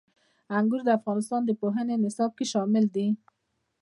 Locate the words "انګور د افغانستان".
0.57-1.41